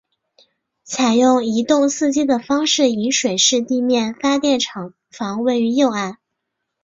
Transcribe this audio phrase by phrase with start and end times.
[0.83, 6.17] 采用一洞四机的方式引水式地面发电厂房位于右岸。